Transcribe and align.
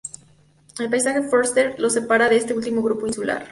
El 0.79 0.89
pasaje 0.89 1.21
Forster 1.29 1.79
la 1.79 1.87
separa 1.91 2.27
de 2.27 2.35
este 2.35 2.55
último 2.55 2.81
grupo 2.81 3.05
insular. 3.05 3.47